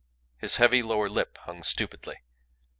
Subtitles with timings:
[0.39, 2.21] His heavy lower lip hung stupidly.